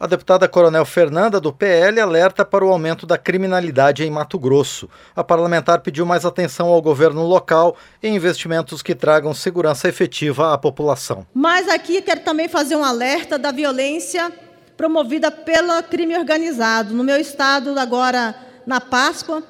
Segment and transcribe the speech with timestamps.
[0.00, 4.88] A deputada Coronel Fernanda, do PL, alerta para o aumento da criminalidade em Mato Grosso.
[5.16, 10.58] A parlamentar pediu mais atenção ao governo local e investimentos que tragam segurança efetiva à
[10.58, 11.26] população.
[11.34, 14.32] Mas aqui quero também fazer um alerta da violência
[14.76, 16.94] promovida pelo crime organizado.
[16.94, 19.42] No meu estado, agora na Páscoa,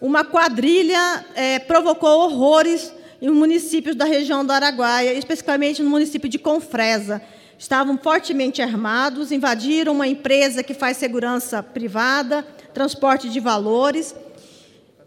[0.00, 6.38] uma quadrilha é, provocou horrores em municípios da região do Araguaia, especificamente no município de
[6.38, 7.20] Confresa
[7.62, 12.44] estavam fortemente armados, invadiram uma empresa que faz segurança privada,
[12.74, 14.16] transporte de valores.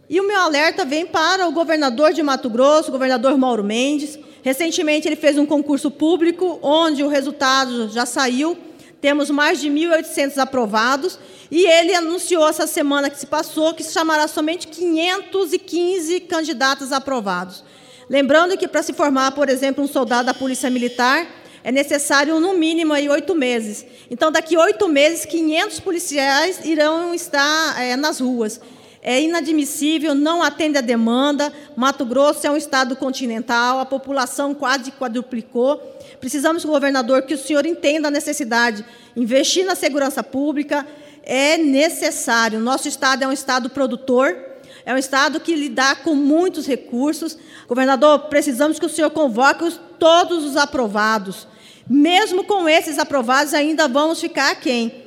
[0.09, 4.17] E o meu alerta vem para o governador de Mato Grosso, o governador Mauro Mendes.
[4.41, 8.57] Recentemente ele fez um concurso público, onde o resultado já saiu.
[9.01, 11.19] Temos mais de 1.800 aprovados.
[11.51, 17.65] E ele anunciou essa semana que se passou que se chamará somente 515 candidatos aprovados.
[18.09, 21.27] Lembrando que para se formar, por exemplo, um soldado da Polícia Militar,
[21.65, 23.87] é necessário, no mínimo, aí, oito meses.
[24.11, 28.61] Então, daqui oito meses, 500 policiais irão estar é, nas ruas.
[29.01, 31.51] É inadmissível, não atende a demanda.
[31.75, 35.77] Mato Grosso é um estado continental, a população quase quadruplicou.
[36.19, 38.85] Precisamos, governador, que o senhor entenda a necessidade.
[39.15, 40.85] Investir na segurança pública
[41.23, 42.59] é necessário.
[42.59, 44.37] Nosso estado é um estado produtor,
[44.85, 47.35] é um estado que lida com muitos recursos.
[47.67, 51.47] Governador, precisamos que o senhor convoque todos os aprovados.
[51.89, 55.03] Mesmo com esses aprovados, ainda vamos ficar aquém.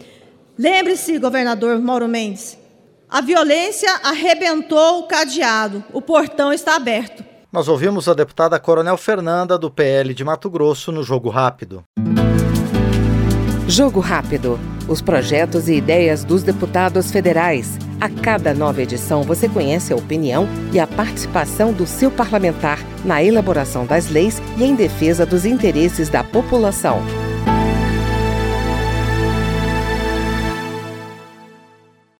[0.58, 2.58] Lembre-se, governador Mauro Mendes,
[3.08, 7.24] a violência arrebentou o cadeado, o portão está aberto.
[7.50, 11.82] Nós ouvimos a deputada Coronel Fernanda, do PL de Mato Grosso, no Jogo Rápido.
[13.66, 14.58] Jogo Rápido.
[14.88, 17.78] Os projetos e ideias dos deputados federais.
[18.00, 23.22] A cada nova edição você conhece a opinião e a participação do seu parlamentar na
[23.22, 27.02] elaboração das leis e em defesa dos interesses da população.